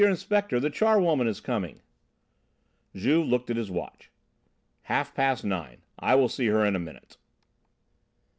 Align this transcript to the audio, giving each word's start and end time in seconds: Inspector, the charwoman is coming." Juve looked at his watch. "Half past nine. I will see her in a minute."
Inspector, 0.03 0.59
the 0.59 0.71
charwoman 0.71 1.27
is 1.27 1.39
coming." 1.39 1.79
Juve 2.95 3.23
looked 3.27 3.51
at 3.51 3.55
his 3.55 3.69
watch. 3.69 4.09
"Half 4.89 5.13
past 5.13 5.45
nine. 5.45 5.83
I 5.99 6.15
will 6.15 6.27
see 6.27 6.47
her 6.47 6.65
in 6.65 6.75
a 6.75 6.79
minute." 6.79 7.17